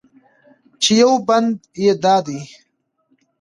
[0.81, 2.39] چې یو بند یې دا دی: